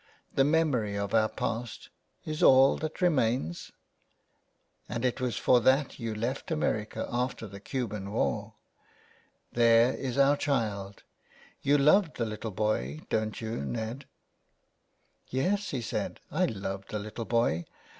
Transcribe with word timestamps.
The 0.33 0.43
memory 0.43 0.95
of 0.97 1.13
our 1.13 1.29
past— 1.29 1.89
is 2.25 2.41
all 2.41 2.75
that 2.77 3.01
remains? 3.01 3.71
And 4.89 5.05
it 5.05 5.21
was 5.21 5.37
for 5.37 5.59
that 5.61 5.99
you 5.99 6.15
left 6.15 6.49
America 6.49 7.07
after 7.11 7.45
the 7.45 7.59
Cuban 7.59 8.11
war? 8.11 8.55
There 9.51 9.93
is 9.93 10.17
our 10.17 10.37
child. 10.37 11.03
You 11.61 11.77
love 11.77 12.15
the 12.15 12.25
little 12.25 12.49
boy, 12.49 13.01
don't 13.11 13.39
you, 13.41 13.63
Ned?" 13.63 14.07
391 15.29 15.29
THE 15.29 15.33
WILD 15.33 15.33
GOOSE." 15.51 15.67
Yes/' 15.69 15.69
he 15.69 15.81
said," 15.83 16.19
I 16.31 16.45
love 16.47 16.87
the 16.87 16.97
little 16.97 17.25
boy. 17.25 17.65